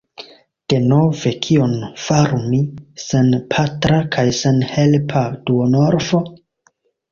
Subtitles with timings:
[0.73, 2.63] Denove kion faru mi,
[3.05, 6.27] senpatra kaj senhelpa duonorfo?